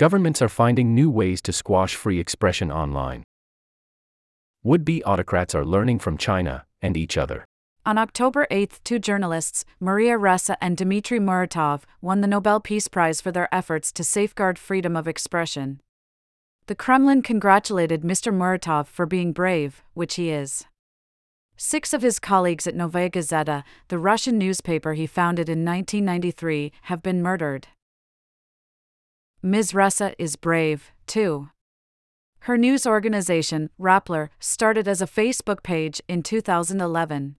Governments 0.00 0.40
are 0.40 0.48
finding 0.48 0.94
new 0.94 1.10
ways 1.10 1.42
to 1.42 1.52
squash 1.52 1.94
free 1.94 2.18
expression 2.18 2.72
online. 2.72 3.22
Would 4.62 4.82
be 4.82 5.04
autocrats 5.04 5.54
are 5.54 5.62
learning 5.62 5.98
from 5.98 6.16
China 6.16 6.64
and 6.80 6.96
each 6.96 7.18
other. 7.18 7.44
On 7.84 7.98
October 7.98 8.46
8, 8.50 8.80
two 8.82 8.98
journalists, 8.98 9.66
Maria 9.78 10.16
Ressa 10.16 10.56
and 10.58 10.74
Dmitry 10.74 11.20
Muratov, 11.20 11.82
won 12.00 12.22
the 12.22 12.26
Nobel 12.26 12.60
Peace 12.60 12.88
Prize 12.88 13.20
for 13.20 13.30
their 13.30 13.54
efforts 13.54 13.92
to 13.92 14.02
safeguard 14.02 14.58
freedom 14.58 14.96
of 14.96 15.06
expression. 15.06 15.82
The 16.64 16.74
Kremlin 16.74 17.20
congratulated 17.20 18.00
Mr. 18.00 18.32
Muratov 18.32 18.86
for 18.86 19.04
being 19.04 19.34
brave, 19.34 19.82
which 19.92 20.14
he 20.14 20.30
is. 20.30 20.64
Six 21.58 21.92
of 21.92 22.00
his 22.00 22.18
colleagues 22.18 22.66
at 22.66 22.74
Novaya 22.74 23.10
Gazeta, 23.10 23.64
the 23.88 23.98
Russian 23.98 24.38
newspaper 24.38 24.94
he 24.94 25.06
founded 25.06 25.50
in 25.50 25.62
1993, 25.62 26.72
have 26.84 27.02
been 27.02 27.20
murdered. 27.20 27.68
Ms. 29.42 29.72
Ressa 29.72 30.14
is 30.18 30.36
brave, 30.36 30.92
too. 31.06 31.48
Her 32.40 32.58
news 32.58 32.86
organization, 32.86 33.70
Rappler, 33.80 34.28
started 34.38 34.86
as 34.86 35.00
a 35.00 35.06
Facebook 35.06 35.62
page 35.62 36.02
in 36.08 36.22
2011. 36.22 37.36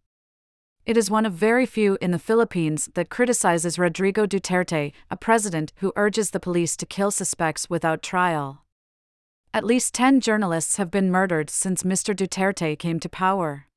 It 0.88 0.98
is 0.98 1.12
one 1.12 1.28
of 1.28 1.34
very 1.34 1.68
few 1.68 2.00
in 2.02 2.10
the 2.10 2.18
Philippines 2.18 2.90
that 2.96 3.12
criticizes 3.12 3.78
Rodrigo 3.78 4.26
Duterte, 4.26 4.94
a 5.12 5.16
president 5.16 5.74
who 5.76 5.94
urges 5.96 6.32
the 6.32 6.40
police 6.40 6.76
to 6.78 6.88
kill 6.88 7.12
suspects 7.12 7.70
without 7.70 8.02
trial. 8.02 8.66
At 9.54 9.64
least 9.64 9.94
10 9.94 10.22
journalists 10.22 10.78
have 10.78 10.90
been 10.90 11.12
murdered 11.12 11.52
since 11.52 11.84
Mr. 11.84 12.16
Duterte 12.16 12.80
came 12.80 13.00
to 13.00 13.10
power. 13.10 13.68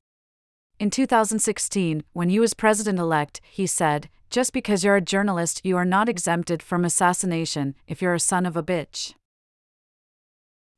In 0.78 0.88
2016, 0.88 2.04
when 2.14 2.30
he 2.30 2.40
was 2.40 2.54
president 2.54 2.98
elect, 2.98 3.42
he 3.50 3.66
said, 3.66 4.08
just 4.34 4.52
because 4.52 4.82
you're 4.82 4.96
a 4.96 5.00
journalist, 5.00 5.60
you 5.62 5.76
are 5.76 5.84
not 5.84 6.08
exempted 6.08 6.60
from 6.60 6.84
assassination 6.84 7.76
if 7.86 8.02
you're 8.02 8.14
a 8.14 8.18
son 8.18 8.44
of 8.44 8.56
a 8.56 8.64
bitch. 8.64 9.14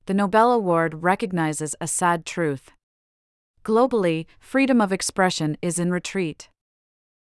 The 0.05 0.13
Nobel 0.13 0.53
Award 0.53 1.03
recognizes 1.03 1.75
a 1.81 1.87
sad 1.87 2.27
truth. 2.27 2.73
Globally, 3.65 4.27
freedom 4.39 4.79
of 4.83 4.93
expression 4.93 5.57
is 5.63 5.79
in 5.79 5.91
retreat. 5.91 6.51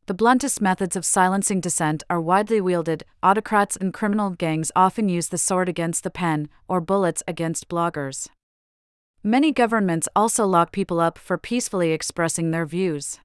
The 0.06 0.14
bluntest 0.14 0.62
methods 0.62 0.96
of 0.96 1.04
silencing 1.04 1.60
dissent 1.60 2.02
are 2.08 2.22
widely 2.22 2.58
wielded. 2.58 3.04
Autocrats 3.22 3.76
and 3.76 3.92
criminal 3.92 4.30
gangs 4.30 4.72
often 4.74 5.10
use 5.10 5.28
the 5.28 5.36
sword 5.36 5.68
against 5.68 6.04
the 6.04 6.10
pen, 6.10 6.48
or 6.66 6.80
bullets 6.80 7.22
against 7.28 7.68
bloggers. 7.68 8.28
Many 9.22 9.52
governments 9.52 10.08
also 10.16 10.46
lock 10.46 10.72
people 10.72 11.00
up 11.00 11.18
for 11.18 11.36
peacefully 11.36 11.92
expressing 11.92 12.50
their 12.50 12.64
views. 12.64 13.20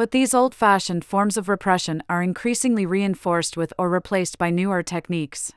But 0.00 0.12
these 0.12 0.32
old 0.32 0.54
fashioned 0.54 1.04
forms 1.04 1.36
of 1.36 1.46
repression 1.46 2.02
are 2.08 2.22
increasingly 2.22 2.86
reinforced 2.86 3.58
with 3.58 3.74
or 3.78 3.90
replaced 3.90 4.38
by 4.38 4.48
newer 4.48 4.82
techniques. 4.82 5.52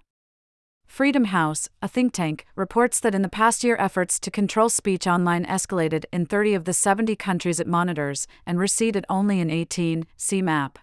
Freedom 0.85 1.23
House, 1.23 1.69
a 1.81 1.87
think 1.87 2.11
tank, 2.11 2.45
reports 2.53 2.99
that 2.99 3.15
in 3.15 3.21
the 3.21 3.29
past 3.29 3.63
year 3.63 3.77
efforts 3.79 4.19
to 4.19 4.29
control 4.29 4.67
speech 4.67 5.07
online 5.07 5.45
escalated 5.45 6.03
in 6.11 6.25
30 6.25 6.55
of 6.55 6.65
the 6.65 6.73
70 6.73 7.15
countries 7.15 7.61
it 7.61 7.67
monitors 7.67 8.27
and 8.45 8.59
receded 8.59 9.05
only 9.07 9.39
in 9.39 9.49
18, 9.49 10.05
see 10.17 10.41
map. 10.41 10.77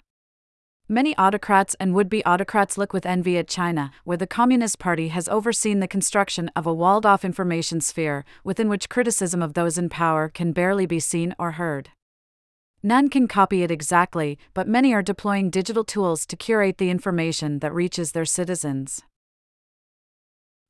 Many 0.89 1.14
autocrats 1.19 1.77
and 1.78 1.92
would 1.92 2.08
be 2.08 2.24
autocrats 2.24 2.78
look 2.78 2.95
with 2.95 3.05
envy 3.05 3.36
at 3.36 3.47
China, 3.47 3.92
where 4.05 4.17
the 4.17 4.27
Communist 4.27 4.78
Party 4.78 5.08
has 5.08 5.28
overseen 5.28 5.80
the 5.80 5.86
construction 5.86 6.50
of 6.56 6.67
a 6.67 6.72
walled 6.72 7.05
off 7.05 7.27
information 7.27 7.83
sphere 7.83 8.24
within 8.42 8.70
which 8.70 8.89
criticism 8.89 9.42
of 9.42 9.52
those 9.52 9.77
in 9.77 9.91
power 9.91 10.30
can 10.30 10.52
barely 10.52 10.86
be 10.86 10.98
seen 10.98 11.34
or 11.39 11.50
heard. 11.52 11.91
None 12.83 13.11
can 13.11 13.28
copy 13.28 13.62
it 13.62 13.70
exactly, 13.70 14.39
but 14.55 14.67
many 14.67 14.95
are 14.95 15.03
deploying 15.03 15.50
digital 15.50 15.84
tools 15.84 16.25
to 16.27 16.36
curate 16.36 16.78
the 16.78 16.89
information 16.89 17.59
that 17.59 17.75
reaches 17.75 18.12
their 18.12 18.25
citizens. 18.25 19.03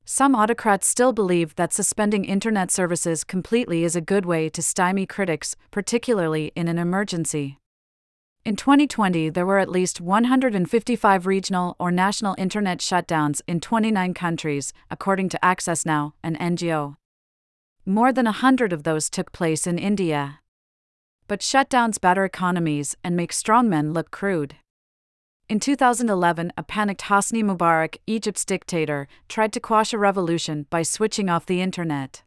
Some 0.03 0.35
autocrats 0.35 0.87
still 0.87 1.13
believe 1.13 1.55
that 1.55 1.71
suspending 1.71 2.25
internet 2.25 2.69
services 2.69 3.23
completely 3.23 3.85
is 3.85 3.95
a 3.95 4.01
good 4.01 4.25
way 4.25 4.49
to 4.49 4.61
stymie 4.61 5.05
critics, 5.05 5.55
particularly 5.69 6.51
in 6.53 6.67
an 6.67 6.77
emergency. 6.77 7.59
In 8.43 8.57
2020, 8.57 9.29
there 9.29 9.45
were 9.45 9.59
at 9.59 9.69
least 9.69 10.01
155 10.01 11.25
regional 11.25 11.75
or 11.79 11.91
national 11.91 12.35
internet 12.37 12.79
shutdowns 12.79 13.41
in 13.47 13.61
29 13.61 14.13
countries, 14.13 14.73
according 14.89 15.29
to 15.29 15.45
Access 15.45 15.85
Now, 15.85 16.15
an 16.23 16.35
NGO. 16.35 16.95
More 17.85 18.11
than 18.11 18.27
a 18.27 18.31
hundred 18.31 18.73
of 18.73 18.83
those 18.83 19.09
took 19.09 19.31
place 19.31 19.65
in 19.65 19.77
India. 19.77 20.39
But 21.31 21.39
shutdowns 21.39 21.97
batter 21.97 22.25
economies 22.25 22.97
and 23.05 23.15
make 23.15 23.31
strongmen 23.31 23.93
look 23.93 24.11
crude. 24.11 24.55
In 25.47 25.61
2011, 25.61 26.51
a 26.57 26.63
panicked 26.63 27.03
Hosni 27.03 27.41
Mubarak, 27.41 27.95
Egypt's 28.05 28.43
dictator, 28.43 29.07
tried 29.29 29.53
to 29.53 29.61
quash 29.61 29.93
a 29.93 29.97
revolution 29.97 30.65
by 30.69 30.83
switching 30.83 31.29
off 31.29 31.45
the 31.45 31.61
internet. 31.61 32.23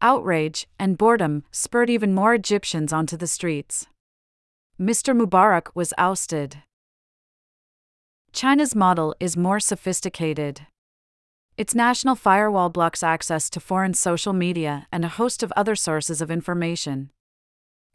Outrage 0.00 0.66
and 0.78 0.96
boredom 0.96 1.44
spurred 1.50 1.90
even 1.90 2.14
more 2.14 2.32
Egyptians 2.32 2.90
onto 2.90 3.18
the 3.18 3.26
streets. 3.26 3.86
Mr. 4.80 5.14
Mubarak 5.14 5.66
was 5.74 5.92
ousted. 5.98 6.62
China's 8.32 8.74
model 8.74 9.14
is 9.20 9.36
more 9.36 9.60
sophisticated. 9.60 10.62
Its 11.58 11.74
national 11.74 12.14
firewall 12.14 12.70
blocks 12.70 13.02
access 13.02 13.50
to 13.50 13.60
foreign 13.60 13.92
social 13.92 14.32
media 14.32 14.86
and 14.90 15.04
a 15.04 15.16
host 15.20 15.42
of 15.42 15.52
other 15.54 15.76
sources 15.76 16.22
of 16.22 16.30
information. 16.30 17.10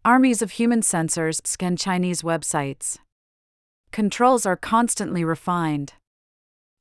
Armies 0.03 0.41
of 0.41 0.53
human 0.53 0.81
censors 0.81 1.39
scan 1.45 1.78
Chinese 1.78 2.23
websites. 2.23 2.97
Controls 3.91 4.47
are 4.47 4.56
constantly 4.56 5.23
refined. 5.23 5.94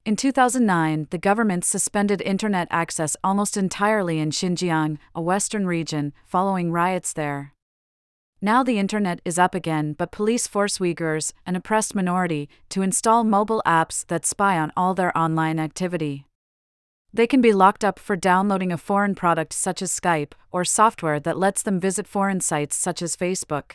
In 0.07 0.17
2009, 0.17 1.09
the 1.11 1.19
government 1.19 1.67
suspended 1.67 2.23
internet 2.23 2.67
access 2.71 3.19
almost 3.23 3.59
entirely 3.59 4.21
in 4.21 4.31
Xinjiang, 4.31 4.97
a 5.15 5.21
western 5.21 5.67
region, 5.67 6.15
following 6.25 6.73
riots 6.73 7.13
there. 7.13 7.53
Now 8.41 8.63
the 8.63 8.79
internet 8.79 9.21
is 9.27 9.39
up 9.39 9.55
again, 9.55 9.93
but 9.93 10.13
police 10.13 10.47
force 10.47 10.79
Uyghurs, 10.79 11.35
an 11.45 11.57
oppressed 11.57 11.95
minority, 11.95 12.49
to 12.71 12.81
install 12.81 13.23
mobile 13.25 13.63
apps 13.67 14.07
that 14.07 14.25
spy 14.25 14.59
on 14.59 14.73
all 14.79 14.95
their 14.95 15.15
online 15.15 15.59
activity. 15.59 16.25
They 17.13 17.27
can 17.27 17.41
be 17.41 17.53
locked 17.53 17.85
up 17.85 17.99
for 17.99 18.15
downloading 18.15 18.71
a 18.71 18.79
foreign 18.79 19.15
product 19.15 19.53
such 19.53 19.83
as 19.83 19.91
Skype, 19.91 20.33
or 20.53 20.65
software 20.65 21.19
that 21.21 21.39
lets 21.39 21.63
them 21.63 21.81
visit 21.81 22.07
foreign 22.07 22.41
sites 22.41 22.77
such 22.77 23.03
as 23.03 23.17
Facebook. 23.17 23.73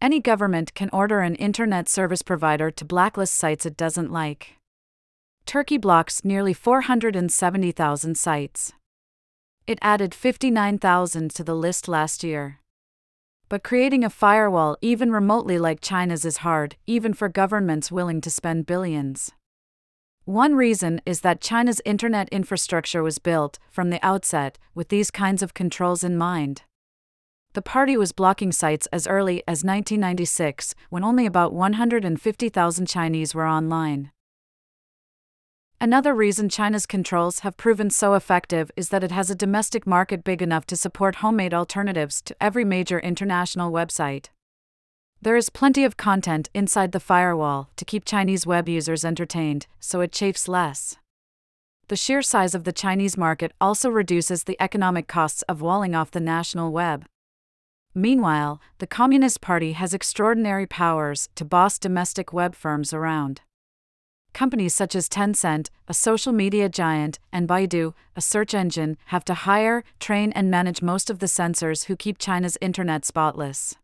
Any 0.00 0.20
government 0.20 0.74
can 0.74 0.88
order 0.92 1.20
an 1.20 1.34
internet 1.34 1.86
service 1.86 2.22
provider 2.22 2.70
to 2.70 2.84
blacklist 2.86 3.34
sites 3.34 3.66
it 3.66 3.76
doesn't 3.76 4.10
like. 4.10 4.56
Turkey 5.44 5.76
blocks 5.76 6.24
nearly 6.24 6.54
470,000 6.54 8.16
sites. 8.16 8.72
It 9.66 9.78
added 9.82 10.14
59,000 10.14 11.30
to 11.32 11.44
the 11.44 11.54
list 11.54 11.86
last 11.86 12.24
year. 12.24 12.60
But 13.50 13.62
creating 13.62 14.04
a 14.04 14.10
firewall 14.10 14.78
even 14.80 15.12
remotely 15.12 15.58
like 15.58 15.80
China's 15.82 16.24
is 16.24 16.38
hard, 16.38 16.76
even 16.86 17.12
for 17.12 17.28
governments 17.28 17.92
willing 17.92 18.22
to 18.22 18.30
spend 18.30 18.64
billions. 18.64 19.32
One 20.30 20.54
reason 20.54 21.00
is 21.04 21.22
that 21.22 21.40
China's 21.40 21.82
internet 21.84 22.28
infrastructure 22.28 23.02
was 23.02 23.18
built, 23.18 23.58
from 23.68 23.90
the 23.90 23.98
outset, 24.00 24.60
with 24.76 24.88
these 24.88 25.10
kinds 25.10 25.42
of 25.42 25.54
controls 25.54 26.04
in 26.04 26.16
mind. 26.16 26.62
The 27.54 27.62
party 27.62 27.96
was 27.96 28.12
blocking 28.12 28.52
sites 28.52 28.86
as 28.92 29.08
early 29.08 29.42
as 29.48 29.64
1996, 29.64 30.76
when 30.88 31.02
only 31.02 31.26
about 31.26 31.52
150,000 31.52 32.86
Chinese 32.86 33.34
were 33.34 33.44
online. 33.44 34.12
Another 35.80 36.14
reason 36.14 36.48
China's 36.48 36.86
controls 36.86 37.40
have 37.40 37.56
proven 37.56 37.90
so 37.90 38.14
effective 38.14 38.70
is 38.76 38.90
that 38.90 39.02
it 39.02 39.10
has 39.10 39.30
a 39.30 39.34
domestic 39.34 39.84
market 39.84 40.22
big 40.22 40.40
enough 40.40 40.64
to 40.66 40.76
support 40.76 41.16
homemade 41.16 41.52
alternatives 41.52 42.22
to 42.22 42.36
every 42.40 42.64
major 42.64 43.00
international 43.00 43.72
website. 43.72 44.26
There 45.22 45.36
is 45.36 45.50
plenty 45.50 45.84
of 45.84 45.98
content 45.98 46.48
inside 46.54 46.92
the 46.92 47.00
firewall 47.00 47.68
to 47.76 47.84
keep 47.84 48.06
Chinese 48.06 48.46
web 48.46 48.70
users 48.70 49.04
entertained, 49.04 49.66
so 49.78 50.00
it 50.00 50.12
chafes 50.12 50.48
less. 50.48 50.96
The 51.88 51.96
sheer 51.96 52.22
size 52.22 52.54
of 52.54 52.64
the 52.64 52.72
Chinese 52.72 53.18
market 53.18 53.52
also 53.60 53.90
reduces 53.90 54.44
the 54.44 54.56
economic 54.58 55.08
costs 55.08 55.42
of 55.42 55.60
walling 55.60 55.94
off 55.94 56.10
the 56.10 56.20
national 56.20 56.72
web. 56.72 57.04
Meanwhile, 57.94 58.62
the 58.78 58.86
Communist 58.86 59.42
Party 59.42 59.72
has 59.72 59.92
extraordinary 59.92 60.66
powers 60.66 61.28
to 61.34 61.44
boss 61.44 61.78
domestic 61.78 62.32
web 62.32 62.54
firms 62.54 62.94
around. 62.94 63.42
Companies 64.32 64.74
such 64.74 64.94
as 64.94 65.06
Tencent, 65.06 65.68
a 65.86 65.92
social 65.92 66.32
media 66.32 66.70
giant, 66.70 67.18
and 67.30 67.46
Baidu, 67.46 67.92
a 68.16 68.22
search 68.22 68.54
engine, 68.54 68.96
have 69.06 69.26
to 69.26 69.34
hire, 69.34 69.84
train, 69.98 70.32
and 70.32 70.50
manage 70.50 70.80
most 70.80 71.10
of 71.10 71.18
the 71.18 71.28
censors 71.28 71.84
who 71.84 71.96
keep 71.96 72.16
China's 72.16 72.56
internet 72.62 73.04
spotless. 73.04 73.76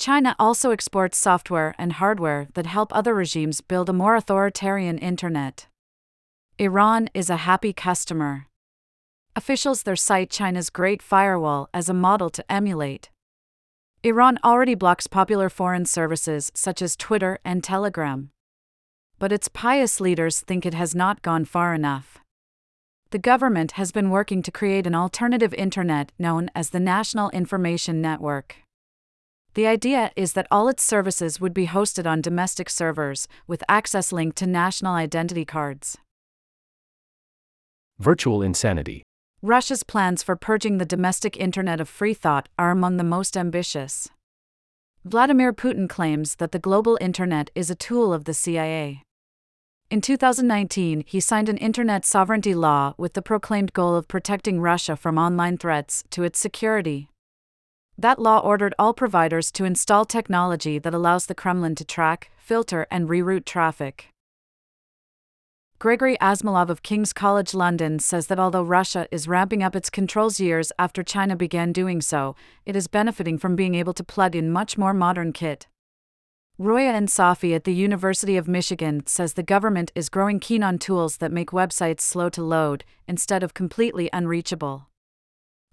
China 0.00 0.34
also 0.38 0.70
exports 0.70 1.18
software 1.18 1.74
and 1.76 1.92
hardware 1.92 2.48
that 2.54 2.64
help 2.64 2.90
other 2.96 3.14
regimes 3.14 3.60
build 3.60 3.90
a 3.90 3.92
more 3.92 4.16
authoritarian 4.16 4.96
internet. 4.96 5.66
Iran 6.58 7.10
is 7.12 7.28
a 7.28 7.44
happy 7.44 7.74
customer. 7.74 8.46
Officials 9.36 9.82
there 9.82 9.94
cite 9.96 10.30
China's 10.30 10.70
Great 10.70 11.02
Firewall 11.02 11.68
as 11.74 11.90
a 11.90 11.92
model 11.92 12.30
to 12.30 12.50
emulate. 12.50 13.10
Iran 14.02 14.38
already 14.42 14.74
blocks 14.74 15.06
popular 15.06 15.50
foreign 15.50 15.84
services 15.84 16.50
such 16.54 16.80
as 16.80 16.96
Twitter 16.96 17.38
and 17.44 17.62
Telegram. 17.62 18.30
but 19.18 19.32
its 19.32 19.48
pious 19.48 20.00
leaders 20.00 20.40
think 20.40 20.64
it 20.64 20.72
has 20.72 20.94
not 20.94 21.20
gone 21.20 21.44
far 21.44 21.74
enough. 21.74 22.18
The 23.10 23.18
government 23.18 23.72
has 23.72 23.92
been 23.92 24.08
working 24.08 24.40
to 24.44 24.50
create 24.50 24.86
an 24.86 24.94
alternative 24.94 25.52
internet 25.52 26.10
known 26.18 26.50
as 26.54 26.70
the 26.70 26.80
National 26.80 27.28
Information 27.30 28.00
Network. 28.00 28.56
The 29.54 29.66
idea 29.66 30.12
is 30.14 30.34
that 30.34 30.46
all 30.50 30.68
its 30.68 30.82
services 30.82 31.40
would 31.40 31.52
be 31.52 31.66
hosted 31.66 32.06
on 32.06 32.20
domestic 32.20 32.70
servers, 32.70 33.26
with 33.48 33.64
access 33.68 34.12
linked 34.12 34.38
to 34.38 34.46
national 34.46 34.94
identity 34.94 35.44
cards. 35.44 35.98
Virtual 37.98 38.42
insanity. 38.42 39.02
Russia's 39.42 39.82
plans 39.82 40.22
for 40.22 40.36
purging 40.36 40.78
the 40.78 40.86
domestic 40.86 41.36
internet 41.36 41.80
of 41.80 41.88
free 41.88 42.14
thought 42.14 42.48
are 42.58 42.70
among 42.70 42.96
the 42.96 43.04
most 43.04 43.36
ambitious. 43.36 44.08
Vladimir 45.04 45.52
Putin 45.52 45.88
claims 45.88 46.36
that 46.36 46.52
the 46.52 46.58
global 46.58 46.96
internet 47.00 47.50
is 47.54 47.70
a 47.70 47.74
tool 47.74 48.12
of 48.12 48.24
the 48.24 48.34
CIA. 48.34 49.02
In 49.90 50.00
2019, 50.00 51.04
he 51.06 51.18
signed 51.18 51.48
an 51.48 51.56
internet 51.56 52.06
sovereignty 52.06 52.54
law 52.54 52.94
with 52.96 53.14
the 53.14 53.22
proclaimed 53.22 53.72
goal 53.72 53.96
of 53.96 54.06
protecting 54.06 54.60
Russia 54.60 54.94
from 54.94 55.18
online 55.18 55.58
threats 55.58 56.04
to 56.10 56.22
its 56.22 56.38
security. 56.38 57.09
That 58.00 58.18
law 58.18 58.38
ordered 58.38 58.74
all 58.78 58.94
providers 58.94 59.52
to 59.52 59.66
install 59.66 60.06
technology 60.06 60.78
that 60.78 60.94
allows 60.94 61.26
the 61.26 61.34
Kremlin 61.34 61.74
to 61.74 61.84
track, 61.84 62.30
filter, 62.38 62.86
and 62.90 63.10
reroute 63.10 63.44
traffic. 63.44 64.06
Gregory 65.78 66.16
Asmolov 66.16 66.70
of 66.70 66.82
King's 66.82 67.12
College 67.12 67.52
London 67.52 67.98
says 67.98 68.28
that 68.28 68.38
although 68.38 68.62
Russia 68.62 69.06
is 69.10 69.28
ramping 69.28 69.62
up 69.62 69.76
its 69.76 69.90
controls 69.90 70.40
years 70.40 70.72
after 70.78 71.02
China 71.02 71.36
began 71.36 71.72
doing 71.72 72.00
so, 72.00 72.34
it 72.64 72.74
is 72.74 72.86
benefiting 72.86 73.36
from 73.36 73.54
being 73.54 73.74
able 73.74 73.92
to 73.92 74.02
plug 74.02 74.34
in 74.34 74.50
much 74.50 74.78
more 74.78 74.94
modern 74.94 75.30
kit. 75.30 75.66
Roya 76.56 76.94
Ensafi 76.94 77.54
at 77.54 77.64
the 77.64 77.74
University 77.74 78.38
of 78.38 78.48
Michigan 78.48 79.06
says 79.06 79.34
the 79.34 79.42
government 79.42 79.92
is 79.94 80.08
growing 80.08 80.40
keen 80.40 80.62
on 80.62 80.78
tools 80.78 81.18
that 81.18 81.32
make 81.32 81.50
websites 81.50 82.00
slow 82.00 82.30
to 82.30 82.42
load, 82.42 82.82
instead 83.06 83.42
of 83.42 83.52
completely 83.52 84.08
unreachable. 84.10 84.89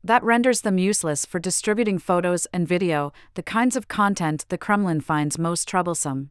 That 0.08 0.24
renders 0.24 0.62
them 0.62 0.78
useless 0.78 1.26
for 1.26 1.38
distributing 1.38 2.00
photos 2.00 2.48
and 2.54 2.66
video, 2.66 3.12
the 3.34 3.44
kinds 3.44 3.76
of 3.76 3.90
content 3.90 4.46
the 4.48 4.58
Kremlin 4.58 5.02
finds 5.02 5.38
most 5.38 5.68
troublesome. 5.68 6.30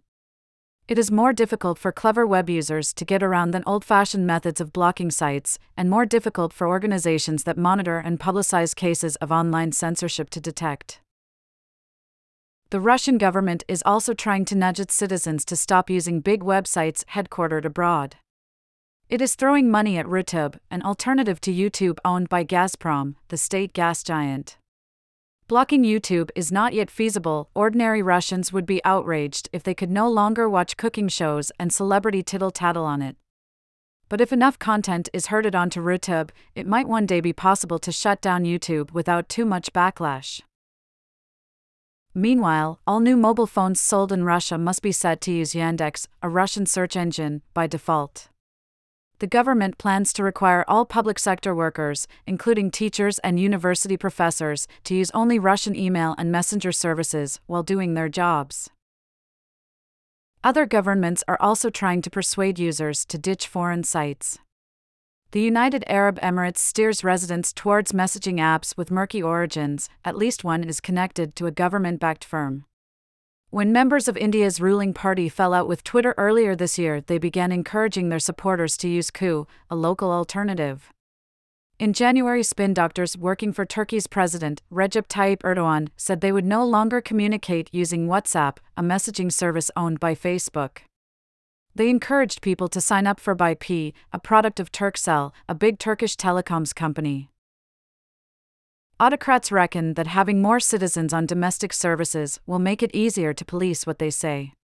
It 0.88 0.98
is 0.98 1.10
more 1.10 1.34
difficult 1.34 1.78
for 1.78 1.92
clever 1.92 2.26
web 2.26 2.48
users 2.48 2.94
to 2.94 3.04
get 3.04 3.22
around 3.22 3.50
than 3.50 3.62
old 3.66 3.84
fashioned 3.84 4.26
methods 4.26 4.62
of 4.62 4.72
blocking 4.72 5.10
sites, 5.10 5.58
and 5.76 5.90
more 5.90 6.06
difficult 6.06 6.54
for 6.54 6.66
organizations 6.66 7.44
that 7.44 7.58
monitor 7.58 7.98
and 7.98 8.18
publicize 8.18 8.74
cases 8.74 9.16
of 9.16 9.30
online 9.30 9.72
censorship 9.72 10.30
to 10.30 10.40
detect. 10.40 11.00
The 12.70 12.80
Russian 12.80 13.18
government 13.18 13.62
is 13.68 13.82
also 13.84 14.14
trying 14.14 14.46
to 14.46 14.54
nudge 14.54 14.80
its 14.80 14.94
citizens 14.94 15.44
to 15.44 15.54
stop 15.54 15.90
using 15.90 16.20
big 16.20 16.40
websites 16.40 17.04
headquartered 17.12 17.66
abroad. 17.66 18.16
It 19.08 19.20
is 19.20 19.36
throwing 19.36 19.70
money 19.70 19.98
at 19.98 20.06
Rutube, 20.06 20.58
an 20.68 20.82
alternative 20.82 21.40
to 21.42 21.52
YouTube 21.52 21.98
owned 22.04 22.28
by 22.28 22.44
Gazprom, 22.44 23.14
the 23.28 23.36
state 23.36 23.72
gas 23.72 24.02
giant. 24.02 24.58
Blocking 25.46 25.84
YouTube 25.84 26.30
is 26.34 26.50
not 26.50 26.74
yet 26.74 26.90
feasible. 26.90 27.48
Ordinary 27.54 28.02
Russians 28.02 28.52
would 28.52 28.66
be 28.66 28.84
outraged 28.84 29.48
if 29.52 29.62
they 29.62 29.74
could 29.74 29.92
no 29.92 30.08
longer 30.08 30.48
watch 30.48 30.76
cooking 30.76 31.06
shows 31.06 31.52
and 31.56 31.72
celebrity 31.72 32.20
tittle 32.24 32.50
tattle 32.50 32.84
on 32.84 33.00
it. 33.00 33.14
But 34.08 34.20
if 34.20 34.32
enough 34.32 34.58
content 34.58 35.08
is 35.12 35.28
herded 35.28 35.54
onto 35.54 35.80
Rutube, 35.80 36.30
it 36.56 36.66
might 36.66 36.88
one 36.88 37.06
day 37.06 37.20
be 37.20 37.32
possible 37.32 37.78
to 37.78 37.92
shut 37.92 38.20
down 38.20 38.42
YouTube 38.42 38.90
without 38.90 39.28
too 39.28 39.44
much 39.44 39.72
backlash. 39.72 40.40
Meanwhile, 42.12 42.80
all 42.88 42.98
new 42.98 43.16
mobile 43.16 43.46
phones 43.46 43.78
sold 43.78 44.10
in 44.10 44.24
Russia 44.24 44.58
must 44.58 44.82
be 44.82 44.90
set 44.90 45.20
to 45.20 45.32
use 45.32 45.52
Yandex, 45.52 46.08
a 46.22 46.28
Russian 46.28 46.66
search 46.66 46.96
engine, 46.96 47.42
by 47.54 47.68
default 47.68 48.30
the 49.18 49.26
government 49.26 49.78
plans 49.78 50.12
to 50.12 50.22
require 50.22 50.64
all 50.68 50.84
public 50.84 51.18
sector 51.18 51.54
workers, 51.54 52.06
including 52.26 52.70
teachers 52.70 53.18
and 53.20 53.40
university 53.40 53.96
professors, 53.96 54.68
to 54.84 54.94
use 54.94 55.10
only 55.12 55.38
Russian 55.38 55.74
email 55.74 56.14
and 56.18 56.30
messenger 56.30 56.72
services 56.72 57.40
while 57.46 57.62
doing 57.62 57.94
their 57.94 58.08
jobs. 58.08 58.70
Other 60.44 60.66
governments 60.66 61.24
are 61.26 61.38
also 61.40 61.70
trying 61.70 62.02
to 62.02 62.10
persuade 62.10 62.58
users 62.58 63.04
to 63.06 63.18
ditch 63.18 63.48
foreign 63.48 63.84
sites. 63.84 64.38
The 65.32 65.40
United 65.40 65.82
Arab 65.88 66.20
Emirates 66.20 66.58
steers 66.58 67.02
residents 67.02 67.52
towards 67.52 67.92
messaging 67.92 68.36
apps 68.36 68.76
with 68.76 68.92
murky 68.92 69.22
origins, 69.22 69.88
at 70.04 70.16
least 70.16 70.44
one 70.44 70.62
is 70.62 70.80
connected 70.80 71.34
to 71.36 71.46
a 71.46 71.50
government 71.50 71.98
backed 71.98 72.24
firm. 72.24 72.64
When 73.56 73.72
members 73.72 74.06
of 74.06 74.18
India's 74.18 74.60
ruling 74.60 74.92
party 74.92 75.30
fell 75.30 75.54
out 75.54 75.66
with 75.66 75.82
Twitter 75.82 76.14
earlier 76.18 76.54
this 76.54 76.78
year, 76.78 77.00
they 77.00 77.16
began 77.16 77.50
encouraging 77.50 78.10
their 78.10 78.18
supporters 78.18 78.76
to 78.76 78.86
use 78.86 79.10
Koo, 79.10 79.46
a 79.70 79.74
local 79.74 80.12
alternative. 80.12 80.92
In 81.78 81.94
January, 81.94 82.42
spin 82.42 82.74
doctors 82.74 83.16
working 83.16 83.54
for 83.54 83.64
Turkey's 83.64 84.06
president, 84.08 84.60
Recep 84.70 85.06
Tayyip 85.06 85.38
Erdogan, 85.38 85.88
said 85.96 86.20
they 86.20 86.32
would 86.32 86.44
no 86.44 86.66
longer 86.66 87.00
communicate 87.00 87.70
using 87.72 88.06
WhatsApp, 88.06 88.58
a 88.76 88.82
messaging 88.82 89.32
service 89.32 89.70
owned 89.74 90.00
by 90.00 90.14
Facebook. 90.14 90.80
They 91.74 91.88
encouraged 91.88 92.42
people 92.42 92.68
to 92.68 92.80
sign 92.82 93.06
up 93.06 93.18
for 93.18 93.34
BuyPay, 93.34 93.94
a 94.12 94.18
product 94.18 94.60
of 94.60 94.70
Turkcell, 94.70 95.32
a 95.48 95.54
big 95.54 95.78
Turkish 95.78 96.14
telecoms 96.16 96.74
company. 96.74 97.30
Autocrats 98.98 99.52
reckon 99.52 99.92
that 99.92 100.06
having 100.06 100.40
more 100.40 100.58
citizens 100.58 101.12
on 101.12 101.26
domestic 101.26 101.74
services 101.74 102.40
will 102.46 102.58
make 102.58 102.82
it 102.82 102.94
easier 102.94 103.34
to 103.34 103.44
police 103.44 103.86
what 103.86 103.98
they 103.98 104.08
say. 104.08 104.54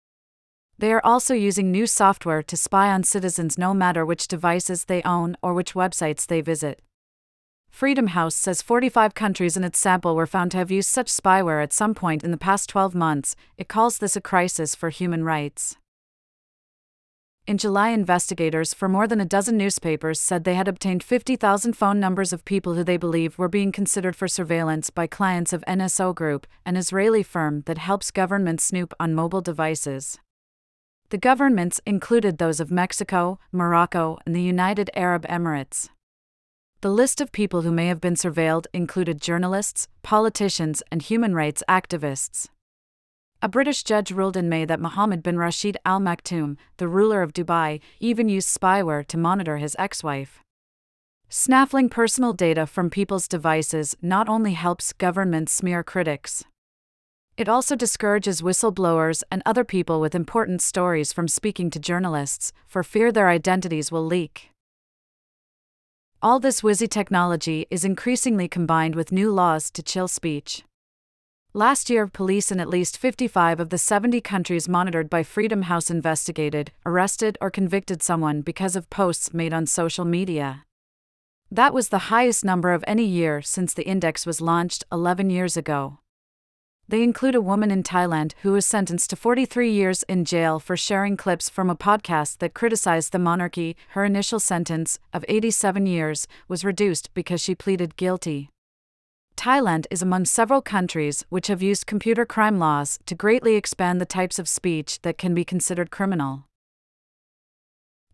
They 0.79 0.91
are 0.91 1.05
also 1.05 1.35
using 1.35 1.71
new 1.71 1.85
software 1.85 2.41
to 2.41 2.57
spy 2.57 2.89
on 2.89 3.03
citizens 3.03 3.59
no 3.59 3.75
matter 3.75 4.03
which 4.03 4.27
devices 4.27 4.85
they 4.85 5.03
own 5.03 5.37
or 5.43 5.53
which 5.53 5.75
websites 5.75 6.25
they 6.25 6.41
visit. 6.41 6.81
Freedom 7.69 8.07
House 8.07 8.35
says 8.35 8.63
45 8.63 9.13
countries 9.13 9.55
in 9.55 9.63
its 9.63 9.77
sample 9.77 10.15
were 10.15 10.25
found 10.25 10.49
to 10.51 10.57
have 10.57 10.71
used 10.71 10.89
such 10.89 11.11
spyware 11.11 11.61
at 11.61 11.71
some 11.71 11.93
point 11.93 12.23
in 12.23 12.31
the 12.31 12.37
past 12.37 12.69
12 12.69 12.95
months. 12.95 13.35
It 13.55 13.67
calls 13.67 13.99
this 13.99 14.15
a 14.15 14.21
crisis 14.21 14.73
for 14.73 14.89
human 14.89 15.23
rights. 15.23 15.77
In 17.45 17.57
July, 17.57 17.89
investigators 17.89 18.73
for 18.73 18.87
more 18.87 19.05
than 19.05 19.19
a 19.19 19.25
dozen 19.25 19.57
newspapers 19.57 20.17
said 20.17 20.45
they 20.45 20.55
had 20.55 20.69
obtained 20.69 21.03
50,000 21.03 21.73
phone 21.75 21.99
numbers 21.99 22.31
of 22.31 22.45
people 22.45 22.75
who 22.75 22.85
they 22.85 22.95
believe 22.95 23.37
were 23.37 23.49
being 23.49 23.73
considered 23.73 24.15
for 24.15 24.29
surveillance 24.29 24.89
by 24.89 25.07
clients 25.07 25.51
of 25.51 25.61
NSO 25.67 26.15
Group, 26.15 26.47
an 26.65 26.77
Israeli 26.77 27.21
firm 27.21 27.63
that 27.65 27.79
helps 27.79 28.11
governments 28.11 28.63
snoop 28.63 28.93
on 28.97 29.13
mobile 29.13 29.41
devices. 29.41 30.19
The 31.09 31.17
governments 31.17 31.81
included 31.85 32.37
those 32.37 32.61
of 32.61 32.71
Mexico, 32.71 33.39
Morocco, 33.51 34.19
and 34.25 34.33
the 34.33 34.41
United 34.41 34.89
Arab 34.95 35.27
Emirates. 35.27 35.89
The 36.79 36.89
list 36.89 37.19
of 37.19 37.33
people 37.33 37.63
who 37.63 37.73
may 37.73 37.87
have 37.87 37.99
been 37.99 38.15
surveilled 38.15 38.67
included 38.71 39.21
journalists, 39.21 39.89
politicians, 40.01 40.81
and 40.89 41.01
human 41.01 41.35
rights 41.35 41.61
activists. 41.67 42.47
A 43.43 43.49
British 43.49 43.83
judge 43.83 44.09
ruled 44.09 44.37
in 44.37 44.47
May 44.47 44.63
that 44.63 44.79
Mohammed 44.79 45.21
bin 45.21 45.37
Rashid 45.37 45.75
Al 45.83 45.99
Maktoum, 45.99 46.55
the 46.77 46.87
ruler 46.87 47.21
of 47.21 47.33
Dubai, 47.33 47.81
even 47.99 48.29
used 48.29 48.47
spyware 48.47 49.05
to 49.05 49.17
monitor 49.17 49.57
his 49.57 49.75
ex 49.77 50.01
wife. 50.01 50.39
Snaffling 51.27 51.89
personal 51.89 52.31
data 52.31 52.65
from 52.65 52.89
people's 52.89 53.27
devices 53.27 53.97
not 54.01 54.29
only 54.29 54.53
helps 54.53 54.93
governments 54.93 55.51
smear 55.51 55.83
critics, 55.83 56.45
it 57.35 57.49
also 57.49 57.75
discourages 57.75 58.41
whistleblowers 58.41 59.23
and 59.29 59.43
other 59.45 59.65
people 59.65 59.99
with 59.99 60.15
important 60.15 60.61
stories 60.61 61.11
from 61.11 61.27
speaking 61.27 61.69
to 61.71 61.81
journalists, 61.81 62.53
for 62.65 62.81
fear 62.81 63.11
their 63.11 63.27
identities 63.27 63.91
will 63.91 64.05
leak. 64.05 64.51
All 66.21 66.39
this 66.39 66.61
whizzy 66.61 66.89
technology 66.89 67.67
is 67.69 67.83
increasingly 67.83 68.47
combined 68.47 68.95
with 68.95 69.11
new 69.11 69.33
laws 69.33 69.69
to 69.71 69.83
chill 69.83 70.07
speech. 70.07 70.63
Last 71.55 71.87
year, 71.87 72.07
police 72.07 72.51
in 72.51 72.59
at 72.59 72.67
least 72.67 72.97
55 72.97 73.59
of 73.59 73.69
the 73.69 73.77
70 73.77 74.21
countries 74.21 74.67
monitored 74.67 75.07
by 75.07 75.21
Freedom 75.21 75.61
House 75.61 75.91
investigated, 75.91 76.71
arrested, 76.83 77.37
or 77.39 77.51
convicted 77.51 78.01
someone 78.01 78.41
because 78.41 78.75
of 78.75 78.89
posts 78.89 79.35
made 79.35 79.53
on 79.53 79.67
social 79.67 80.03
media. 80.03 80.65
That 81.51 81.71
was 81.71 81.89
the 81.89 82.09
highest 82.09 82.43
number 82.43 82.73
of 82.73 82.83
any 82.87 83.05
year 83.05 83.43
since 83.43 83.75
the 83.75 83.85
index 83.85 84.25
was 84.25 84.41
launched 84.41 84.83
11 84.91 85.29
years 85.29 85.55
ago. 85.55 85.99
They 86.87 87.03
include 87.03 87.35
a 87.35 87.41
woman 87.41 87.69
in 87.69 87.83
Thailand 87.83 88.33
who 88.41 88.53
was 88.53 88.65
sentenced 88.65 89.11
to 89.11 89.15
43 89.15 89.71
years 89.71 90.01
in 90.09 90.25
jail 90.25 90.59
for 90.59 90.75
sharing 90.75 91.15
clips 91.15 91.49
from 91.49 91.69
a 91.69 91.75
podcast 91.75 92.39
that 92.39 92.55
criticized 92.55 93.11
the 93.11 93.19
monarchy. 93.19 93.77
Her 93.89 94.05
initial 94.05 94.39
sentence, 94.39 94.97
of 95.13 95.23
87 95.27 95.85
years, 95.85 96.27
was 96.47 96.65
reduced 96.65 97.13
because 97.13 97.41
she 97.41 97.53
pleaded 97.53 97.95
guilty. 97.95 98.49
Thailand 99.43 99.87
is 99.91 100.01
among 100.01 100.23
several 100.23 100.61
countries 100.61 101.25
which 101.27 101.47
have 101.47 101.61
used 101.61 101.85
computer 101.85 102.25
crime 102.25 102.59
laws 102.59 102.97
to 103.05 103.13
greatly 103.13 103.55
expand 103.55 103.99
the 103.99 104.05
types 104.05 104.39
of 104.39 104.47
speech 104.47 105.01
that 105.01 105.17
can 105.17 105.33
be 105.33 105.43
considered 105.43 105.91
criminal. 105.91 106.45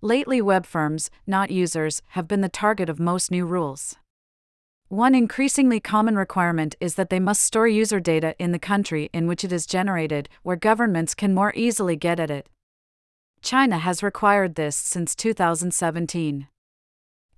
Lately, 0.01 0.41
web 0.41 0.65
firms, 0.65 1.12
not 1.27 1.51
users, 1.51 2.01
have 2.13 2.27
been 2.27 2.41
the 2.41 2.50
target 2.50 2.89
of 2.89 3.00
most 3.00 3.29
new 3.29 3.45
rules. 3.45 3.95
One 4.88 5.13
increasingly 5.13 5.79
common 5.79 6.15
requirement 6.15 6.74
is 6.79 6.95
that 6.95 7.12
they 7.12 7.19
must 7.19 7.43
store 7.43 7.67
user 7.67 8.00
data 8.00 8.33
in 8.39 8.51
the 8.51 8.57
country 8.57 9.12
in 9.13 9.27
which 9.27 9.43
it 9.43 9.51
is 9.51 9.67
generated, 9.67 10.29
where 10.41 10.55
governments 10.55 11.13
can 11.13 11.36
more 11.36 11.53
easily 11.55 11.95
get 11.95 12.19
at 12.19 12.31
it. 12.31 12.50
China 13.43 13.77
has 13.77 14.01
required 14.01 14.55
this 14.55 14.75
since 14.75 15.13
2017. 15.13 16.48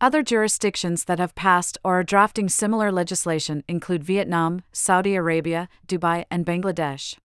Other 0.01 0.23
jurisdictions 0.23 1.03
that 1.03 1.19
have 1.19 1.35
passed 1.35 1.77
or 1.83 1.99
are 1.99 2.03
drafting 2.03 2.49
similar 2.49 2.91
legislation 2.91 3.63
include 3.67 4.03
Vietnam, 4.03 4.63
Saudi 4.71 5.13
Arabia, 5.13 5.69
Dubai, 5.87 6.25
and 6.31 6.43
Bangladesh. 6.43 7.17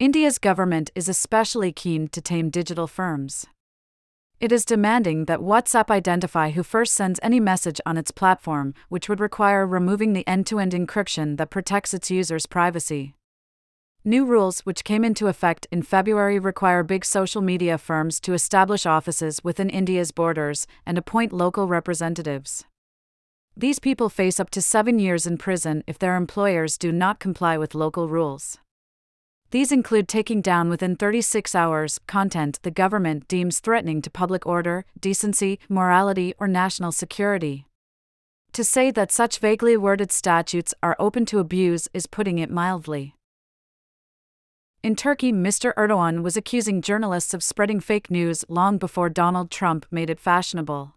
India's 0.00 0.38
government 0.38 0.90
is 0.96 1.08
especially 1.08 1.70
keen 1.70 2.08
to 2.08 2.20
tame 2.20 2.50
digital 2.50 2.88
firms. 2.88 3.46
It 4.40 4.50
is 4.50 4.64
demanding 4.64 5.26
that 5.26 5.38
WhatsApp 5.38 5.88
identify 5.88 6.50
who 6.50 6.64
first 6.64 6.92
sends 6.92 7.20
any 7.22 7.38
message 7.38 7.80
on 7.86 7.96
its 7.96 8.10
platform, 8.10 8.74
which 8.88 9.08
would 9.08 9.20
require 9.20 9.64
removing 9.64 10.14
the 10.14 10.26
end 10.26 10.48
to 10.48 10.58
end 10.58 10.72
encryption 10.72 11.36
that 11.36 11.48
protects 11.48 11.94
its 11.94 12.10
users' 12.10 12.46
privacy. 12.46 13.14
New 14.06 14.26
rules, 14.26 14.60
which 14.60 14.84
came 14.84 15.02
into 15.02 15.28
effect 15.28 15.66
in 15.72 15.80
February, 15.80 16.38
require 16.38 16.82
big 16.82 17.06
social 17.06 17.40
media 17.40 17.78
firms 17.78 18.20
to 18.20 18.34
establish 18.34 18.84
offices 18.84 19.42
within 19.42 19.70
India's 19.70 20.12
borders 20.12 20.66
and 20.84 20.98
appoint 20.98 21.32
local 21.32 21.68
representatives. 21.68 22.66
These 23.56 23.78
people 23.78 24.10
face 24.10 24.38
up 24.38 24.50
to 24.50 24.60
seven 24.60 24.98
years 24.98 25.26
in 25.26 25.38
prison 25.38 25.82
if 25.86 25.98
their 25.98 26.16
employers 26.16 26.76
do 26.76 26.92
not 26.92 27.18
comply 27.18 27.56
with 27.56 27.74
local 27.74 28.06
rules. 28.06 28.58
These 29.52 29.72
include 29.72 30.06
taking 30.06 30.42
down 30.42 30.68
within 30.68 30.96
36 30.96 31.54
hours 31.54 31.98
content 32.06 32.58
the 32.62 32.70
government 32.70 33.26
deems 33.26 33.58
threatening 33.58 34.02
to 34.02 34.10
public 34.10 34.44
order, 34.44 34.84
decency, 35.00 35.58
morality, 35.66 36.34
or 36.38 36.46
national 36.46 36.92
security. 36.92 37.64
To 38.52 38.64
say 38.64 38.90
that 38.90 39.10
such 39.10 39.38
vaguely 39.38 39.78
worded 39.78 40.12
statutes 40.12 40.74
are 40.82 40.94
open 40.98 41.24
to 41.26 41.38
abuse 41.38 41.88
is 41.94 42.06
putting 42.06 42.38
it 42.38 42.50
mildly. 42.50 43.14
In 44.84 44.96
Turkey, 44.96 45.32
Mr. 45.32 45.72
Erdogan 45.78 46.22
was 46.22 46.36
accusing 46.36 46.82
journalists 46.82 47.32
of 47.32 47.42
spreading 47.42 47.80
fake 47.80 48.10
news 48.10 48.44
long 48.50 48.76
before 48.76 49.08
Donald 49.08 49.50
Trump 49.50 49.86
made 49.90 50.10
it 50.10 50.20
fashionable. 50.20 50.92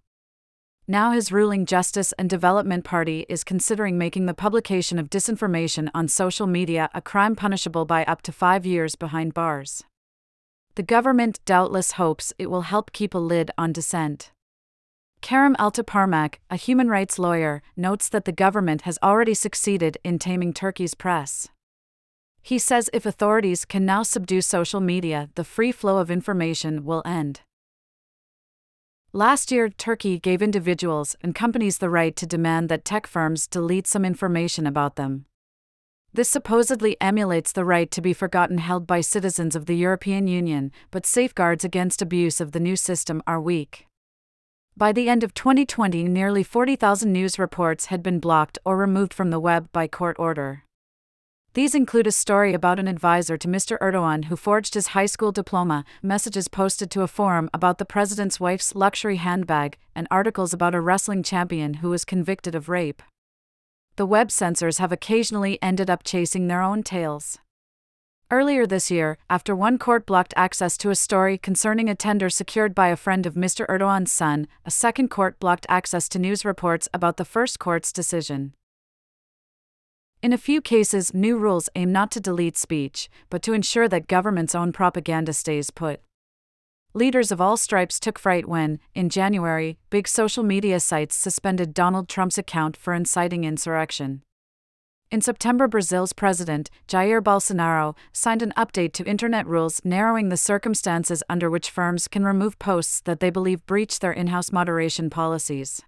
Now, 0.89 1.11
his 1.11 1.31
ruling 1.31 1.65
Justice 1.65 2.13
and 2.19 2.29
Development 2.29 2.83
Party 2.83 3.25
is 3.29 3.45
considering 3.45 3.97
making 3.97 4.25
the 4.25 4.33
publication 4.33 4.99
of 4.99 5.09
disinformation 5.09 5.89
on 5.95 6.09
social 6.09 6.47
media 6.47 6.89
a 6.93 7.01
crime 7.01 7.33
punishable 7.33 7.85
by 7.85 8.03
up 8.03 8.21
to 8.23 8.33
five 8.33 8.65
years 8.65 8.97
behind 8.97 9.33
bars. 9.33 9.85
The 10.75 10.83
government 10.83 11.39
doubtless 11.45 11.93
hopes 11.93 12.33
it 12.37 12.49
will 12.49 12.63
help 12.63 12.91
keep 12.91 13.13
a 13.13 13.19
lid 13.19 13.51
on 13.57 13.71
dissent. 13.71 14.31
Kerem 15.21 15.55
Altiparmak, 15.55 16.39
a 16.49 16.57
human 16.57 16.89
rights 16.89 17.17
lawyer, 17.17 17.61
notes 17.77 18.09
that 18.09 18.25
the 18.25 18.33
government 18.33 18.81
has 18.81 18.99
already 19.01 19.33
succeeded 19.33 19.97
in 20.03 20.19
taming 20.19 20.51
Turkey's 20.51 20.93
press. 20.93 21.47
He 22.47 22.59
says 22.59 22.89
if 22.93 23.05
authorities 23.05 23.65
can 23.65 23.83
now 23.83 24.03
subdue 24.03 24.39
social 24.39 24.79
media, 24.79 25.27
the 25.35 25.43
free 25.43 25.73
flow 25.73 25.97
of 25.97 26.09
information 26.09 26.85
will 26.85 27.01
end. 27.05 27.41
Last 29.11 29.51
year, 29.51 29.67
Turkey 29.67 30.17
gave 30.17 30.41
individuals 30.41 31.17
and 31.19 31.35
companies 31.35 31.79
the 31.79 31.89
right 31.89 32.15
to 32.15 32.25
demand 32.25 32.69
that 32.69 32.85
tech 32.85 33.05
firms 33.05 33.47
delete 33.47 33.85
some 33.85 34.05
information 34.05 34.65
about 34.65 34.95
them. 34.95 35.25
This 36.13 36.29
supposedly 36.29 36.95
emulates 37.01 37.51
the 37.51 37.65
right 37.65 37.91
to 37.91 38.01
be 38.01 38.13
forgotten 38.13 38.59
held 38.59 38.87
by 38.87 39.01
citizens 39.01 39.53
of 39.53 39.65
the 39.65 39.75
European 39.75 40.27
Union, 40.27 40.71
but 40.89 41.05
safeguards 41.05 41.65
against 41.65 42.01
abuse 42.01 42.39
of 42.39 42.53
the 42.53 42.61
new 42.61 42.77
system 42.77 43.21
are 43.27 43.41
weak. 43.41 43.87
By 44.77 44.93
the 44.93 45.09
end 45.09 45.21
of 45.21 45.33
2020, 45.33 46.05
nearly 46.05 46.43
40,000 46.43 47.11
news 47.11 47.37
reports 47.37 47.87
had 47.87 48.01
been 48.01 48.21
blocked 48.21 48.57
or 48.63 48.77
removed 48.77 49.13
from 49.13 49.31
the 49.31 49.39
web 49.41 49.69
by 49.73 49.89
court 49.89 50.15
order. 50.17 50.63
These 51.57 51.73
include 51.73 52.05
a 52.05 52.11
story 52.11 52.53
about 52.53 52.77
an 52.77 52.87
advisor 52.87 53.35
to 53.35 53.47
Mr. 53.47 53.79
Erdogan 53.79 54.25
who 54.25 54.35
forged 54.35 54.75
his 54.75 54.89
high 54.89 55.07
school 55.07 55.31
diploma, 55.31 55.85
messages 56.03 56.47
posted 56.47 56.91
to 56.91 57.01
a 57.01 57.07
forum 57.07 57.49
about 57.51 57.79
the 57.79 57.83
president's 57.83 58.39
wife's 58.39 58.75
luxury 58.75 59.15
handbag, 59.15 59.79
and 59.95 60.07
articles 60.11 60.53
about 60.53 60.75
a 60.75 60.79
wrestling 60.79 61.23
champion 61.23 61.81
who 61.81 61.89
was 61.89 62.05
convicted 62.05 62.53
of 62.53 62.69
rape. 62.69 63.01
The 63.95 64.05
web 64.05 64.29
censors 64.29 64.77
have 64.77 64.91
occasionally 64.91 65.57
ended 65.59 65.89
up 65.89 66.03
chasing 66.03 66.45
their 66.45 66.61
own 66.61 66.83
tails. 66.83 67.39
Earlier 68.29 68.67
this 68.67 68.91
year, 68.91 69.17
after 69.27 69.55
one 69.55 69.79
court 69.79 70.05
blocked 70.05 70.35
access 70.37 70.77
to 70.77 70.91
a 70.91 70.95
story 70.95 71.39
concerning 71.39 71.89
a 71.89 71.95
tender 71.95 72.29
secured 72.29 72.75
by 72.75 72.89
a 72.89 72.95
friend 72.95 73.25
of 73.25 73.33
Mr. 73.33 73.65
Erdogan's 73.65 74.11
son, 74.11 74.47
a 74.63 74.69
second 74.69 75.09
court 75.09 75.39
blocked 75.39 75.65
access 75.69 76.07
to 76.09 76.19
news 76.19 76.45
reports 76.45 76.87
about 76.93 77.17
the 77.17 77.25
first 77.25 77.57
court's 77.57 77.91
decision. 77.91 78.53
In 80.23 80.33
a 80.33 80.37
few 80.37 80.61
cases, 80.61 81.13
new 81.13 81.37
rules 81.37 81.69
aim 81.75 81.91
not 81.91 82.09
to 82.11 82.19
delete 82.19 82.57
speech, 82.57 83.07
but 83.29 83.43
to 83.43 83.53
ensure 83.53 83.87
that 83.87 84.07
government's 84.07 84.55
own 84.55 84.71
propaganda 84.71 85.31
stays 85.31 85.69
put. 85.69 86.01
Leaders 86.95 87.31
of 87.31 87.39
all 87.39 87.55
stripes 87.55 87.99
took 87.99 88.17
fright 88.17 88.47
when, 88.49 88.79
in 88.95 89.09
January, 89.09 89.77
big 89.91 90.07
social 90.07 90.43
media 90.43 90.79
sites 90.79 91.15
suspended 91.15 91.71
Donald 91.71 92.09
Trump's 92.09 92.39
account 92.39 92.75
for 92.75 92.95
inciting 92.95 93.43
insurrection. 93.43 94.23
In 95.11 95.21
September, 95.21 95.67
Brazil's 95.67 96.13
president, 96.13 96.71
Jair 96.87 97.21
Bolsonaro, 97.21 97.95
signed 98.11 98.41
an 98.41 98.53
update 98.57 98.93
to 98.93 99.05
internet 99.05 99.45
rules 99.45 99.79
narrowing 99.85 100.29
the 100.29 100.35
circumstances 100.35 101.21
under 101.29 101.51
which 101.51 101.69
firms 101.69 102.07
can 102.07 102.25
remove 102.25 102.57
posts 102.57 103.01
that 103.01 103.19
they 103.19 103.29
believe 103.29 103.65
breach 103.67 103.99
their 103.99 104.11
in 104.11 104.27
house 104.27 104.51
moderation 104.51 105.11
policies. 105.11 105.83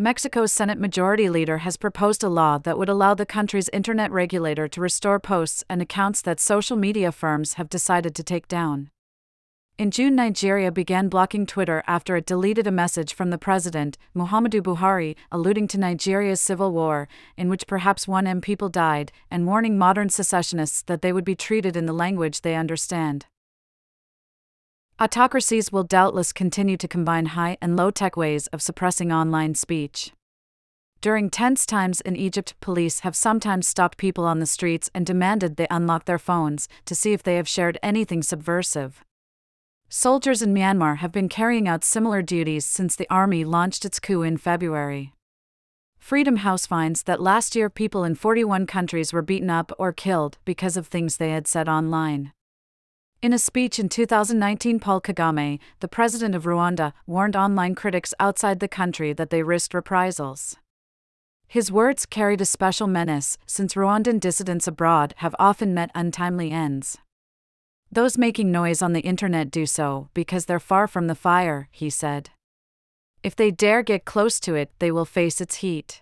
Mexico's 0.00 0.50
Senate 0.50 0.78
Majority 0.78 1.28
Leader 1.28 1.58
has 1.58 1.76
proposed 1.76 2.24
a 2.24 2.30
law 2.30 2.56
that 2.56 2.78
would 2.78 2.88
allow 2.88 3.12
the 3.12 3.26
country's 3.26 3.68
internet 3.68 4.10
regulator 4.10 4.66
to 4.66 4.80
restore 4.80 5.20
posts 5.20 5.62
and 5.68 5.82
accounts 5.82 6.22
that 6.22 6.40
social 6.40 6.74
media 6.74 7.12
firms 7.12 7.54
have 7.54 7.68
decided 7.68 8.14
to 8.14 8.22
take 8.22 8.48
down. 8.48 8.88
In 9.76 9.90
June, 9.90 10.14
Nigeria 10.14 10.72
began 10.72 11.10
blocking 11.10 11.44
Twitter 11.44 11.82
after 11.86 12.16
it 12.16 12.24
deleted 12.24 12.66
a 12.66 12.70
message 12.70 13.12
from 13.12 13.28
the 13.28 13.36
president, 13.36 13.98
Muhammadu 14.16 14.62
Buhari, 14.62 15.16
alluding 15.30 15.68
to 15.68 15.78
Nigeria's 15.78 16.40
civil 16.40 16.72
war, 16.72 17.06
in 17.36 17.50
which 17.50 17.66
perhaps 17.66 18.08
one 18.08 18.26
M 18.26 18.40
people 18.40 18.70
died, 18.70 19.12
and 19.30 19.46
warning 19.46 19.76
modern 19.76 20.08
secessionists 20.08 20.80
that 20.80 21.02
they 21.02 21.12
would 21.12 21.26
be 21.26 21.36
treated 21.36 21.76
in 21.76 21.84
the 21.84 21.92
language 21.92 22.40
they 22.40 22.54
understand. 22.54 23.26
Autocracies 25.02 25.72
will 25.72 25.82
doubtless 25.82 26.30
continue 26.30 26.76
to 26.76 26.86
combine 26.86 27.24
high 27.24 27.56
and 27.62 27.74
low 27.74 27.90
tech 27.90 28.18
ways 28.18 28.48
of 28.48 28.60
suppressing 28.60 29.10
online 29.10 29.54
speech. 29.54 30.12
During 31.00 31.30
tense 31.30 31.64
times 31.64 32.02
in 32.02 32.16
Egypt, 32.16 32.52
police 32.60 33.00
have 33.00 33.16
sometimes 33.16 33.66
stopped 33.66 33.96
people 33.96 34.26
on 34.26 34.40
the 34.40 34.44
streets 34.44 34.90
and 34.94 35.06
demanded 35.06 35.56
they 35.56 35.66
unlock 35.70 36.04
their 36.04 36.18
phones 36.18 36.68
to 36.84 36.94
see 36.94 37.14
if 37.14 37.22
they 37.22 37.36
have 37.36 37.48
shared 37.48 37.78
anything 37.82 38.22
subversive. 38.22 39.02
Soldiers 39.88 40.42
in 40.42 40.52
Myanmar 40.52 40.98
have 40.98 41.12
been 41.12 41.30
carrying 41.30 41.66
out 41.66 41.82
similar 41.82 42.20
duties 42.20 42.66
since 42.66 42.94
the 42.94 43.08
army 43.08 43.42
launched 43.42 43.86
its 43.86 44.00
coup 44.00 44.20
in 44.20 44.36
February. 44.36 45.14
Freedom 45.98 46.36
House 46.36 46.66
finds 46.66 47.04
that 47.04 47.22
last 47.22 47.56
year 47.56 47.70
people 47.70 48.04
in 48.04 48.16
41 48.16 48.66
countries 48.66 49.14
were 49.14 49.22
beaten 49.22 49.48
up 49.48 49.72
or 49.78 49.94
killed 49.94 50.36
because 50.44 50.76
of 50.76 50.88
things 50.88 51.16
they 51.16 51.30
had 51.30 51.48
said 51.48 51.70
online. 51.70 52.32
In 53.22 53.34
a 53.34 53.38
speech 53.38 53.78
in 53.78 53.90
2019, 53.90 54.80
Paul 54.80 54.98
Kagame, 54.98 55.58
the 55.80 55.88
president 55.88 56.34
of 56.34 56.44
Rwanda, 56.44 56.94
warned 57.06 57.36
online 57.36 57.74
critics 57.74 58.14
outside 58.18 58.60
the 58.60 58.68
country 58.68 59.12
that 59.12 59.28
they 59.28 59.42
risked 59.42 59.74
reprisals. 59.74 60.56
His 61.46 61.70
words 61.70 62.06
carried 62.06 62.40
a 62.40 62.46
special 62.46 62.86
menace, 62.86 63.36
since 63.44 63.74
Rwandan 63.74 64.20
dissidents 64.20 64.66
abroad 64.66 65.12
have 65.18 65.36
often 65.38 65.74
met 65.74 65.90
untimely 65.94 66.50
ends. 66.50 66.96
Those 67.92 68.16
making 68.16 68.50
noise 68.50 68.80
on 68.80 68.94
the 68.94 69.00
internet 69.00 69.50
do 69.50 69.66
so 69.66 70.08
because 70.14 70.46
they're 70.46 70.58
far 70.58 70.88
from 70.88 71.06
the 71.06 71.14
fire, 71.14 71.68
he 71.70 71.90
said. 71.90 72.30
If 73.22 73.36
they 73.36 73.50
dare 73.50 73.82
get 73.82 74.06
close 74.06 74.40
to 74.40 74.54
it, 74.54 74.70
they 74.78 74.90
will 74.90 75.04
face 75.04 75.42
its 75.42 75.56
heat. 75.56 76.00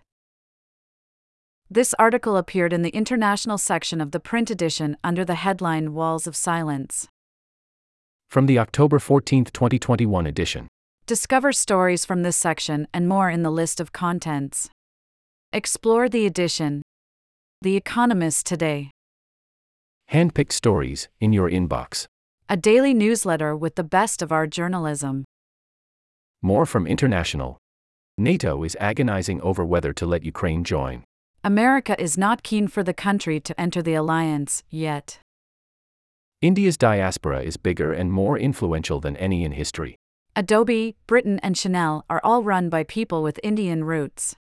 This 1.70 1.92
article 1.98 2.38
appeared 2.38 2.72
in 2.72 2.80
the 2.80 2.88
international 2.90 3.58
section 3.58 4.00
of 4.00 4.12
the 4.12 4.20
print 4.20 4.50
edition 4.50 4.96
under 5.04 5.22
the 5.22 5.34
headline 5.34 5.92
Walls 5.92 6.26
of 6.26 6.34
Silence. 6.34 7.08
From 8.30 8.46
the 8.46 8.58
October 8.58 8.98
14, 8.98 9.44
2021 9.44 10.26
edition. 10.26 10.66
Discover 11.04 11.52
stories 11.52 12.06
from 12.06 12.22
this 12.22 12.38
section 12.38 12.88
and 12.94 13.06
more 13.06 13.28
in 13.28 13.42
the 13.42 13.50
list 13.50 13.80
of 13.80 13.92
contents. 13.92 14.70
Explore 15.52 16.08
the 16.08 16.24
edition. 16.24 16.80
The 17.60 17.76
Economist 17.76 18.46
Today. 18.46 18.90
Handpicked 20.10 20.52
stories 20.52 21.08
in 21.20 21.34
your 21.34 21.50
inbox. 21.50 22.06
A 22.48 22.56
daily 22.56 22.94
newsletter 22.94 23.54
with 23.54 23.74
the 23.74 23.84
best 23.84 24.22
of 24.22 24.32
our 24.32 24.46
journalism. 24.46 25.26
More 26.40 26.64
from 26.64 26.86
International. 26.86 27.58
NATO 28.16 28.64
is 28.64 28.74
agonizing 28.80 29.42
over 29.42 29.66
whether 29.66 29.92
to 29.92 30.06
let 30.06 30.24
Ukraine 30.24 30.64
join. 30.64 31.04
America 31.44 32.00
is 32.02 32.18
not 32.18 32.42
keen 32.42 32.66
for 32.66 32.82
the 32.82 32.92
country 32.92 33.38
to 33.38 33.58
enter 33.60 33.80
the 33.80 33.94
alliance, 33.94 34.64
yet. 34.70 35.20
India's 36.42 36.76
diaspora 36.76 37.42
is 37.42 37.56
bigger 37.56 37.92
and 37.92 38.12
more 38.12 38.36
influential 38.38 39.00
than 39.00 39.16
any 39.16 39.44
in 39.44 39.52
history. 39.52 39.96
Adobe, 40.34 40.96
Britain, 41.06 41.38
and 41.40 41.56
Chanel 41.56 42.04
are 42.10 42.20
all 42.22 42.42
run 42.42 42.68
by 42.68 42.84
people 42.84 43.22
with 43.22 43.40
Indian 43.42 43.84
roots. 43.84 44.36